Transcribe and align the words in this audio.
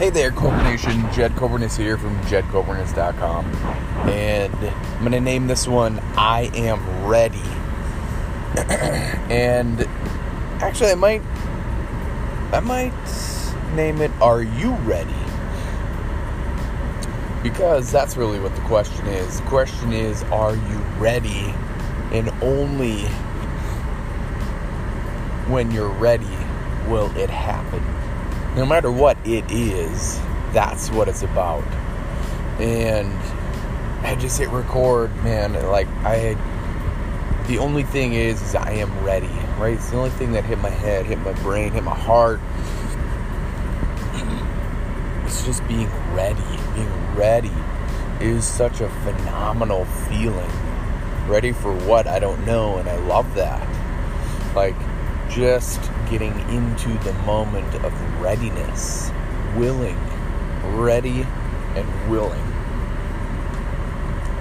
Hey 0.00 0.08
there, 0.08 0.30
Cobra 0.30 0.62
Nation. 0.62 1.12
Jed 1.12 1.32
Coburness 1.32 1.76
here 1.76 1.98
from 1.98 2.18
JedCoburness.com. 2.20 3.44
And 4.08 4.54
I'm 4.54 5.00
going 5.00 5.12
to 5.12 5.20
name 5.20 5.46
this 5.46 5.68
one 5.68 5.98
I 6.16 6.50
Am 6.54 7.06
Ready. 7.06 7.36
and 9.30 9.86
actually, 10.62 10.92
I 10.92 10.94
might. 10.94 11.20
I 12.50 12.60
might 12.60 12.94
name 13.74 14.00
it 14.00 14.10
Are 14.22 14.42
You 14.42 14.72
Ready? 14.86 15.12
Because 17.42 17.92
that's 17.92 18.16
really 18.16 18.40
what 18.40 18.54
the 18.56 18.62
question 18.62 19.06
is. 19.06 19.38
The 19.38 19.46
question 19.48 19.92
is 19.92 20.22
Are 20.32 20.54
you 20.54 20.78
ready? 20.96 21.54
And 22.10 22.30
only 22.40 23.02
when 25.52 25.70
you're 25.70 25.92
ready 25.92 26.24
will 26.88 27.14
it 27.18 27.28
happen. 27.28 27.89
No 28.56 28.66
matter 28.66 28.90
what 28.90 29.16
it 29.26 29.50
is, 29.50 30.18
that's 30.52 30.90
what 30.90 31.08
it's 31.08 31.22
about. 31.22 31.64
And 32.60 33.16
I 34.04 34.16
just 34.16 34.38
hit 34.38 34.48
record, 34.50 35.14
man. 35.22 35.52
Like, 35.68 35.88
I. 36.04 36.36
The 37.46 37.58
only 37.58 37.82
thing 37.82 38.12
is, 38.12 38.40
is 38.42 38.54
I 38.54 38.72
am 38.72 39.04
ready, 39.04 39.30
right? 39.58 39.74
It's 39.74 39.90
the 39.90 39.96
only 39.96 40.10
thing 40.10 40.32
that 40.32 40.44
hit 40.44 40.58
my 40.58 40.70
head, 40.70 41.06
hit 41.06 41.18
my 41.20 41.32
brain, 41.42 41.72
hit 41.72 41.82
my 41.82 41.94
heart. 41.94 42.40
It's 45.24 45.44
just 45.44 45.66
being 45.68 45.88
ready. 46.14 46.42
Being 46.74 47.14
ready 47.14 47.52
is 48.20 48.44
such 48.44 48.80
a 48.80 48.88
phenomenal 49.04 49.84
feeling. 49.84 50.50
Ready 51.26 51.52
for 51.52 51.72
what? 51.86 52.06
I 52.06 52.18
don't 52.18 52.44
know, 52.44 52.76
and 52.78 52.88
I 52.88 52.96
love 53.06 53.34
that. 53.34 53.66
Like, 54.54 54.76
just 55.28 55.80
getting 56.10 56.32
into 56.50 56.88
the 57.04 57.12
moment 57.22 57.72
of 57.84 58.20
readiness, 58.20 59.12
willing, 59.56 59.96
ready, 60.74 61.24
and 61.76 62.10
willing. 62.10 62.44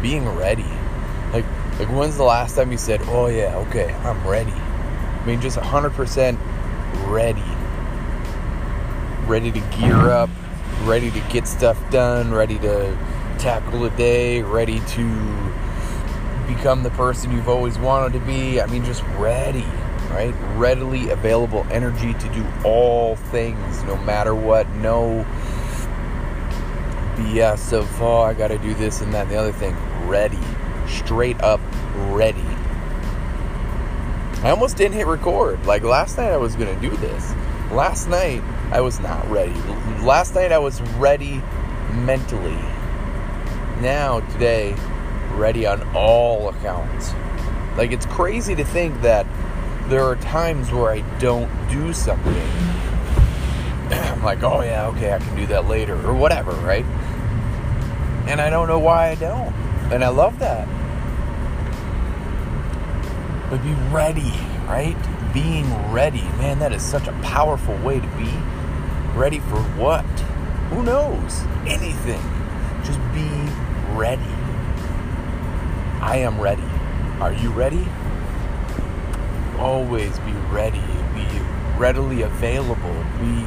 Being 0.00 0.26
ready. 0.30 0.64
Like, 1.32 1.44
like 1.78 1.88
when's 1.90 2.16
the 2.16 2.24
last 2.24 2.56
time 2.56 2.72
you 2.72 2.78
said, 2.78 3.02
"Oh 3.04 3.26
yeah, 3.26 3.54
okay, 3.68 3.92
I'm 4.02 4.26
ready"? 4.26 4.52
I 4.52 5.24
mean, 5.26 5.42
just 5.42 5.58
100% 5.58 6.38
ready. 7.08 7.42
Ready 9.26 9.52
to 9.52 9.60
gear 9.78 10.10
up, 10.10 10.30
ready 10.84 11.10
to 11.10 11.20
get 11.28 11.46
stuff 11.46 11.78
done, 11.90 12.32
ready 12.32 12.58
to 12.60 12.96
tackle 13.38 13.84
a 13.84 13.90
day, 13.90 14.40
ready 14.40 14.80
to 14.80 15.52
become 16.46 16.82
the 16.82 16.90
person 16.90 17.30
you've 17.30 17.48
always 17.48 17.78
wanted 17.78 18.18
to 18.18 18.24
be. 18.24 18.58
I 18.58 18.66
mean, 18.66 18.86
just 18.86 19.02
ready 19.18 19.66
right? 20.10 20.34
Readily 20.56 21.10
available 21.10 21.66
energy 21.70 22.14
to 22.14 22.28
do 22.30 22.46
all 22.64 23.16
things, 23.16 23.82
no 23.84 23.96
matter 23.98 24.34
what. 24.34 24.68
No 24.76 25.24
BS 27.16 27.72
of, 27.72 28.02
oh, 28.02 28.22
I 28.22 28.34
gotta 28.34 28.58
do 28.58 28.74
this 28.74 29.00
and 29.00 29.12
that 29.14 29.22
and 29.22 29.30
the 29.30 29.36
other 29.36 29.52
thing. 29.52 29.76
Ready. 30.06 30.38
Straight 30.86 31.40
up 31.42 31.60
ready. 32.10 32.44
I 34.42 34.50
almost 34.50 34.76
didn't 34.76 34.94
hit 34.94 35.06
record. 35.06 35.66
Like 35.66 35.82
last 35.82 36.16
night, 36.16 36.30
I 36.30 36.36
was 36.36 36.54
gonna 36.54 36.80
do 36.80 36.90
this. 36.90 37.34
Last 37.72 38.08
night, 38.08 38.42
I 38.70 38.80
was 38.80 39.00
not 39.00 39.28
ready. 39.30 39.54
Last 40.02 40.34
night, 40.34 40.52
I 40.52 40.58
was 40.58 40.80
ready 40.98 41.42
mentally. 41.92 42.56
Now, 43.80 44.20
today, 44.32 44.74
ready 45.32 45.66
on 45.66 45.82
all 45.94 46.48
accounts. 46.48 47.12
Like, 47.76 47.92
it's 47.92 48.06
crazy 48.06 48.54
to 48.54 48.64
think 48.64 49.00
that 49.02 49.26
there 49.88 50.04
are 50.04 50.16
times 50.16 50.70
where 50.70 50.90
I 50.90 51.00
don't 51.18 51.50
do 51.70 51.92
something. 51.94 52.34
I'm 53.90 54.22
like, 54.22 54.42
oh 54.42 54.62
yeah, 54.62 54.86
okay, 54.88 55.14
I 55.14 55.18
can 55.18 55.34
do 55.34 55.46
that 55.46 55.66
later 55.66 55.94
or 56.06 56.14
whatever, 56.14 56.52
right? 56.52 56.84
And 58.26 58.40
I 58.40 58.50
don't 58.50 58.68
know 58.68 58.78
why 58.78 59.08
I 59.08 59.14
don't. 59.14 59.54
And 59.90 60.04
I 60.04 60.08
love 60.08 60.38
that. 60.40 60.68
But 63.48 63.62
be 63.62 63.72
ready, 63.90 64.32
right? 64.66 64.96
Being 65.32 65.66
ready. 65.90 66.22
Man, 66.36 66.58
that 66.58 66.72
is 66.72 66.82
such 66.82 67.06
a 67.08 67.12
powerful 67.22 67.74
way 67.78 67.98
to 67.98 68.06
be. 68.08 68.30
Ready 69.14 69.40
for 69.40 69.62
what? 69.78 70.04
Who 70.70 70.82
knows? 70.82 71.40
Anything. 71.66 72.20
Just 72.84 73.00
be 73.14 73.26
ready. 73.96 74.20
I 76.02 76.18
am 76.18 76.38
ready. 76.38 76.62
Are 77.20 77.32
you 77.32 77.50
ready? 77.50 77.86
Always 79.58 80.18
be 80.20 80.32
ready, 80.50 80.80
be 81.14 81.26
readily 81.76 82.22
available, 82.22 83.04
be 83.20 83.46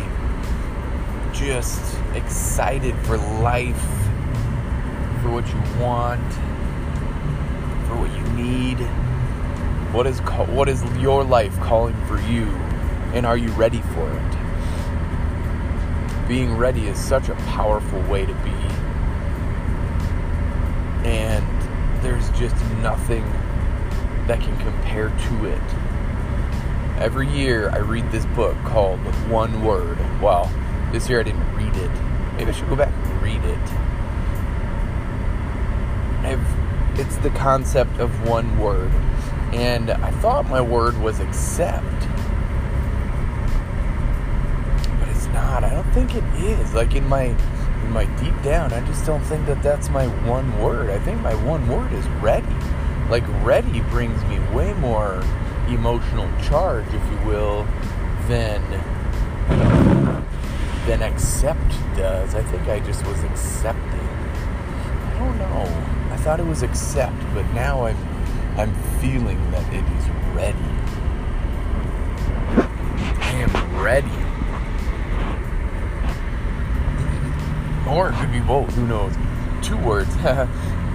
just 1.34 1.98
excited 2.14 2.96
for 3.06 3.18
life, 3.18 3.82
for 5.22 5.30
what 5.30 5.48
you 5.48 5.60
want, 5.82 6.34
for 7.88 7.96
what 7.96 8.12
you 8.16 8.24
need. 8.34 8.78
What 9.94 10.08
is 10.08 10.20
what 10.20 10.70
is 10.70 10.84
your 10.98 11.24
life 11.24 11.58
calling 11.60 11.96
for 12.06 12.20
you, 12.22 12.46
and 13.14 13.26
are 13.26 13.38
you 13.38 13.50
ready 13.52 13.82
for 13.94 14.10
it? 14.12 14.38
Being 16.28 16.56
ready 16.56 16.88
is 16.88 16.98
such 16.98 17.30
a 17.30 17.36
powerful 17.36 18.02
way 18.04 18.26
to 18.26 18.34
be, 18.36 18.52
and 21.08 21.46
there's 22.02 22.30
just 22.32 22.56
nothing 22.82 23.26
that 24.28 24.40
can 24.40 24.58
compare 24.60 25.10
to 25.10 25.46
it 25.46 25.62
every 27.02 27.28
year 27.28 27.72
I 27.72 27.80
read 27.80 28.12
this 28.12 28.26
book 28.28 28.56
called 28.64 29.00
One 29.28 29.66
Word. 29.66 29.98
Well, 30.22 30.52
this 30.92 31.10
year 31.10 31.20
I 31.20 31.24
didn't 31.24 31.56
read 31.56 31.76
it. 31.76 31.90
Maybe 32.38 32.52
I 32.52 32.54
should 32.54 32.70
go 32.70 32.76
back 32.76 32.94
and 32.94 33.22
read 33.24 33.44
it. 33.44 33.60
I've, 36.24 37.00
it's 37.00 37.18
the 37.18 37.32
concept 37.32 38.00
of 38.00 38.28
one 38.30 38.60
word. 38.60 38.92
And 39.52 39.90
I 39.90 40.12
thought 40.12 40.48
my 40.48 40.62
word 40.62 40.96
was 41.02 41.20
accept. 41.20 41.84
But 45.00 45.10
it's 45.10 45.26
not. 45.28 45.64
I 45.64 45.72
don't 45.74 45.92
think 45.94 46.14
it 46.14 46.24
is. 46.36 46.74
Like 46.76 46.94
in 46.94 47.08
my 47.10 47.24
in 47.84 47.92
my 47.92 48.06
deep 48.22 48.40
down, 48.44 48.72
I 48.74 48.86
just 48.86 49.08
don't 49.08 49.24
think 49.24 49.48
that 49.48 49.64
that's 49.64 49.90
my 49.90 50.06
one 50.30 50.62
word. 50.62 50.92
I 50.92 51.00
think 51.00 51.20
my 51.22 51.34
one 51.44 51.68
word 51.68 51.92
is 51.94 52.08
ready. 52.22 52.46
Like 53.10 53.24
ready 53.44 53.82
brings 53.90 54.24
me 54.26 54.40
way 54.54 54.74
more 54.74 55.24
emotional 55.74 56.30
charge, 56.44 56.88
if 56.88 57.12
you 57.12 57.28
will, 57.28 57.68
than 58.28 58.62
than 60.86 61.04
accept 61.04 61.72
does. 61.96 62.36
I 62.36 62.42
think 62.44 62.68
I 62.68 62.80
just 62.80 63.06
was 63.06 63.24
accepting. 63.24 63.82
I 63.84 65.16
don't 65.20 65.38
know. 65.38 65.64
I 66.12 66.18
thought 66.18 66.40
it 66.40 66.46
was 66.46 66.64
accept, 66.64 67.18
but 67.34 67.46
now 67.54 67.86
I'm 67.86 67.98
I'm 68.58 68.74
feeling 69.00 69.40
that 69.52 69.74
it 69.74 69.84
is 69.84 70.10
ready. 70.36 70.58
I 73.22 73.32
am 73.34 73.82
ready. 73.82 74.12
Or 77.90 78.10
it 78.10 78.16
could 78.16 78.32
be 78.32 78.40
both, 78.40 78.74
who 78.76 78.88
knows? 78.88 79.14
Two 79.62 79.78
words. 79.78 80.16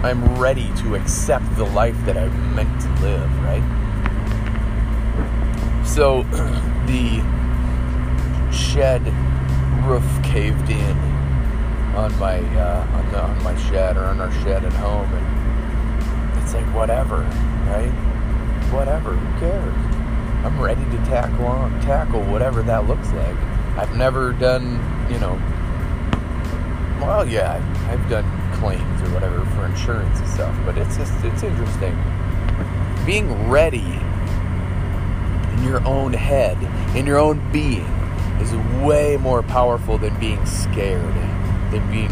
I'm 0.03 0.39
ready 0.39 0.71
to 0.83 0.95
accept 0.95 1.57
the 1.57 1.65
life 1.65 1.97
that 2.05 2.17
I'm 2.17 2.55
meant 2.55 2.81
to 2.83 2.89
live, 3.01 3.43
right? 3.43 3.86
So 5.87 6.23
the 6.87 7.23
shed 8.53 9.03
roof 9.87 10.05
caved 10.23 10.69
in 10.69 10.97
on 11.97 12.17
my 12.19 12.39
uh, 12.59 12.87
on, 12.93 13.13
the, 13.13 13.23
on 13.23 13.43
my 13.43 13.57
shed 13.71 13.97
or 13.97 14.05
on 14.05 14.21
our 14.21 14.31
shed 14.43 14.65
at 14.65 14.73
home, 14.75 15.11
and 15.15 16.43
it's 16.43 16.53
like 16.53 16.67
whatever, 16.75 17.19
right? 17.69 17.91
Whatever, 18.73 19.15
who 19.15 19.41
cares? 19.41 19.75
I'm 20.45 20.61
ready 20.61 20.85
to 20.85 20.97
tackle 21.07 21.47
on 21.47 21.81
tackle 21.81 22.23
whatever 22.25 22.63
that 22.63 22.87
looks 22.87 23.11
like. 23.13 23.37
I've 23.79 23.97
never 23.97 24.33
done, 24.33 24.75
you 25.11 25.19
know. 25.19 25.41
Well, 27.01 27.27
yeah, 27.27 27.55
I've 27.91 28.11
done 28.11 28.25
claims 28.59 29.03
or 29.03 29.15
whatever 29.15 29.45
for 29.47 29.65
insurance 29.65 30.19
and 30.19 30.29
stuff, 30.29 30.55
but 30.67 30.77
it's 30.77 30.97
just 30.97 31.25
it's 31.25 31.43
interesting. 31.43 31.97
Being 33.07 33.49
ready 33.49 34.01
in 35.57 35.65
your 35.65 35.87
own 35.87 36.13
head, 36.13 36.57
in 36.97 37.07
your 37.07 37.19
own 37.19 37.41
being, 37.53 37.87
is 38.41 38.55
way 38.85 39.17
more 39.17 39.43
powerful 39.43 39.99
than 39.99 40.19
being 40.21 40.45
scared, 40.45 41.15
than 41.73 41.91
being 41.91 42.11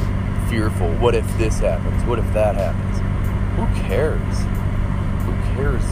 fearful. 0.49 0.91
What 0.95 1.15
if 1.15 1.27
this 1.39 1.59
happens? 1.59 2.03
What 2.05 2.19
if 2.19 2.33
that 2.33 2.55
happens? 2.55 2.99
Who 3.57 3.89
cares? 3.89 4.39
Who 5.25 5.33
cares 5.55 5.83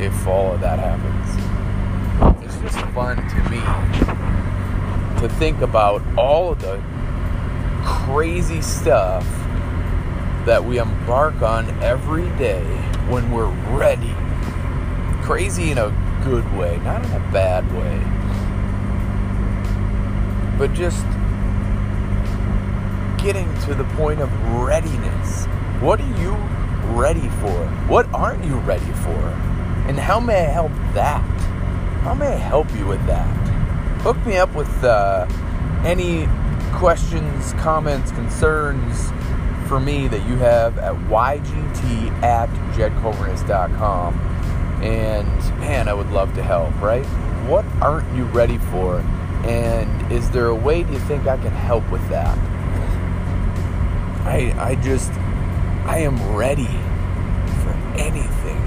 if 0.00 0.26
all 0.26 0.52
of 0.52 0.60
that 0.60 0.78
happens? 0.78 2.44
It's 2.44 2.56
just 2.58 2.78
fun 2.92 3.16
to 3.16 3.50
me 3.50 3.58
to 5.20 5.28
think 5.36 5.60
about 5.60 6.02
all 6.18 6.52
of 6.52 6.60
the 6.60 6.82
crazy 7.84 8.60
stuff 8.60 9.24
that 10.46 10.64
we 10.64 10.78
embark 10.78 11.40
on 11.42 11.68
every 11.82 12.28
day 12.36 12.64
when 13.08 13.30
we're 13.30 13.50
ready. 13.76 14.14
Crazy 15.22 15.70
in 15.70 15.78
a 15.78 15.90
good 16.24 16.50
way, 16.56 16.78
not 16.84 17.04
in 17.04 17.12
a 17.12 17.32
bad 17.32 17.64
way. 17.72 17.98
But 20.58 20.72
just 20.74 21.04
getting 23.22 23.52
to 23.62 23.74
the 23.74 23.84
point 23.96 24.20
of 24.20 24.30
readiness. 24.60 25.46
What 25.80 26.00
are 26.00 26.20
you 26.20 26.32
ready 26.94 27.28
for? 27.40 27.66
What 27.88 28.06
aren't 28.12 28.44
you 28.44 28.56
ready 28.58 28.92
for? 28.92 29.18
And 29.88 29.98
how 29.98 30.20
may 30.20 30.46
I 30.46 30.50
help 30.50 30.72
that? 30.94 31.22
How 32.02 32.14
may 32.14 32.28
I 32.28 32.36
help 32.36 32.72
you 32.74 32.86
with 32.86 33.04
that? 33.06 33.26
Hook 34.02 34.24
me 34.26 34.36
up 34.36 34.54
with 34.54 34.84
uh, 34.84 35.26
any 35.84 36.28
questions, 36.72 37.52
comments, 37.54 38.10
concerns 38.12 39.10
for 39.68 39.78
me 39.80 40.08
that 40.08 40.26
you 40.28 40.36
have 40.36 40.78
at 40.78 40.94
ygt 41.08 42.22
at 42.22 42.48
jedcoburness.com. 42.74 44.31
And 44.82 45.28
man, 45.60 45.88
I 45.88 45.94
would 45.94 46.10
love 46.10 46.34
to 46.34 46.42
help, 46.42 46.78
right? 46.80 47.04
What 47.46 47.64
aren't 47.80 48.14
you 48.16 48.24
ready 48.24 48.58
for? 48.58 48.98
And 49.44 50.12
is 50.12 50.30
there 50.30 50.46
a 50.46 50.54
way 50.54 50.82
do 50.82 50.92
you 50.92 50.98
think 51.00 51.26
I 51.26 51.36
can 51.36 51.52
help 51.52 51.88
with 51.90 52.06
that? 52.08 52.36
I 54.26 54.54
I 54.56 54.74
just 54.76 55.10
I 55.84 55.98
am 55.98 56.34
ready 56.34 56.70
for 57.62 57.70
anything. 57.96 58.58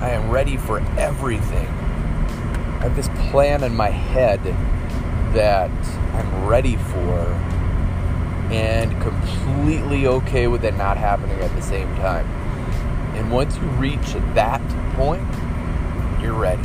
I 0.00 0.10
am 0.10 0.30
ready 0.30 0.56
for 0.56 0.80
everything. 0.98 1.66
I 1.66 2.88
have 2.88 2.96
this 2.96 3.08
plan 3.30 3.62
in 3.62 3.74
my 3.74 3.90
head 3.90 4.42
that 5.34 5.70
I'm 6.14 6.46
ready 6.46 6.76
for 6.76 7.18
and 8.50 9.00
completely 9.00 10.06
okay 10.06 10.48
with 10.48 10.64
it 10.64 10.76
not 10.76 10.96
happening 10.96 11.38
at 11.40 11.54
the 11.54 11.62
same 11.62 11.88
time. 11.96 12.26
And 13.14 13.30
once 13.30 13.56
you 13.56 13.62
reach 13.62 14.14
that 14.34 14.60
point, 14.94 15.26
you're 16.22 16.32
ready. 16.34 16.62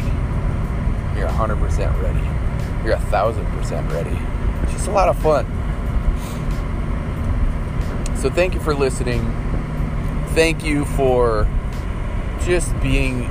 You're 1.17 1.27
100% 1.27 2.01
ready. 2.01 2.85
You're 2.85 2.95
1000% 2.95 3.91
ready. 3.91 4.17
It's 4.63 4.73
just 4.73 4.87
a 4.87 4.91
lot 4.91 5.09
of 5.09 5.17
fun. 5.17 5.45
So, 8.17 8.29
thank 8.29 8.53
you 8.53 8.59
for 8.59 8.73
listening. 8.75 9.21
Thank 10.29 10.63
you 10.63 10.85
for 10.85 11.47
just 12.41 12.79
being 12.81 13.25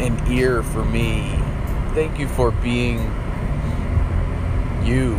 an 0.00 0.32
ear 0.32 0.62
for 0.62 0.84
me. 0.84 1.38
Thank 1.94 2.18
you 2.18 2.26
for 2.26 2.50
being 2.50 2.98
you. 4.82 5.16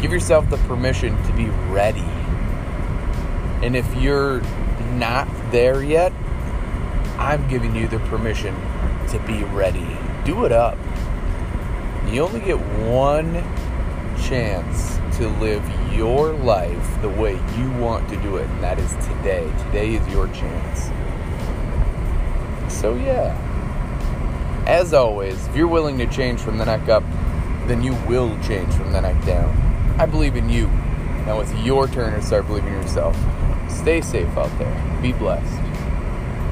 Give 0.00 0.12
yourself 0.12 0.48
the 0.50 0.58
permission 0.68 1.20
to 1.24 1.32
be 1.32 1.46
ready. 1.70 2.04
And 3.62 3.74
if 3.74 3.86
you're 3.96 4.42
not 4.92 5.26
there 5.50 5.82
yet, 5.82 6.12
I'm 7.18 7.48
giving 7.48 7.74
you 7.74 7.88
the 7.88 8.00
permission 8.00 8.54
to 9.08 9.18
be 9.20 9.44
ready. 9.44 9.96
Do 10.24 10.44
it 10.44 10.52
up. 10.52 10.78
You 12.08 12.22
only 12.22 12.40
get 12.40 12.58
one 12.88 13.34
chance 14.22 14.98
to 15.16 15.28
live 15.40 15.62
your 15.92 16.32
life 16.32 17.02
the 17.02 17.08
way 17.08 17.34
you 17.56 17.70
want 17.72 18.08
to 18.08 18.16
do 18.16 18.36
it, 18.36 18.48
and 18.48 18.62
that 18.62 18.78
is 18.78 18.92
today. 19.06 19.50
Today 19.66 19.94
is 19.94 20.08
your 20.08 20.28
chance. 20.28 20.90
So, 22.72 22.94
yeah. 22.94 23.40
As 24.66 24.94
always, 24.94 25.46
if 25.48 25.56
you're 25.56 25.68
willing 25.68 25.98
to 25.98 26.06
change 26.06 26.40
from 26.40 26.58
the 26.58 26.64
neck 26.64 26.88
up, 26.88 27.02
then 27.66 27.82
you 27.82 27.94
will 28.06 28.30
change 28.42 28.72
from 28.74 28.92
the 28.92 29.00
neck 29.00 29.24
down. 29.24 29.54
I 29.98 30.06
believe 30.06 30.36
in 30.36 30.48
you. 30.48 30.66
Now 31.26 31.40
it's 31.40 31.52
your 31.64 31.88
turn 31.88 32.12
to 32.14 32.22
start 32.22 32.46
believing 32.46 32.74
in 32.74 32.82
yourself. 32.82 33.16
Stay 33.68 34.00
safe 34.00 34.36
out 34.36 34.56
there. 34.58 34.98
Be 35.00 35.12
blessed. 35.12 35.62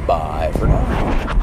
Bye 0.07 0.53
for 0.57 0.67
now. 0.67 1.42